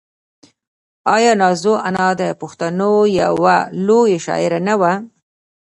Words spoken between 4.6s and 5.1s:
نه وه؟